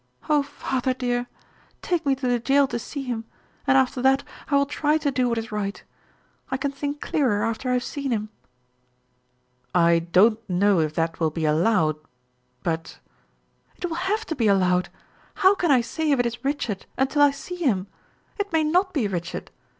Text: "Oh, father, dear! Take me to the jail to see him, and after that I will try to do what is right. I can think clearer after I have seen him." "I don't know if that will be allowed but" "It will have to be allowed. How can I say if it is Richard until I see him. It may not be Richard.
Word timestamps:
"Oh, 0.27 0.41
father, 0.41 0.95
dear! 0.95 1.27
Take 1.83 2.07
me 2.07 2.15
to 2.15 2.27
the 2.27 2.39
jail 2.39 2.65
to 2.69 2.79
see 2.79 3.03
him, 3.03 3.23
and 3.67 3.77
after 3.77 4.01
that 4.01 4.23
I 4.49 4.55
will 4.55 4.65
try 4.65 4.97
to 4.97 5.11
do 5.11 5.29
what 5.29 5.37
is 5.37 5.51
right. 5.51 5.83
I 6.49 6.57
can 6.57 6.71
think 6.71 7.01
clearer 7.01 7.43
after 7.43 7.69
I 7.69 7.73
have 7.73 7.83
seen 7.83 8.09
him." 8.09 8.29
"I 9.75 9.99
don't 9.99 10.39
know 10.49 10.79
if 10.79 10.95
that 10.95 11.19
will 11.19 11.29
be 11.29 11.45
allowed 11.45 11.97
but" 12.63 12.97
"It 13.77 13.85
will 13.85 13.95
have 13.95 14.25
to 14.25 14.35
be 14.35 14.47
allowed. 14.47 14.89
How 15.35 15.53
can 15.53 15.69
I 15.69 15.81
say 15.81 16.09
if 16.09 16.19
it 16.19 16.25
is 16.25 16.43
Richard 16.43 16.87
until 16.97 17.21
I 17.21 17.29
see 17.29 17.57
him. 17.57 17.85
It 18.39 18.51
may 18.51 18.63
not 18.63 18.93
be 18.93 19.07
Richard. 19.07 19.51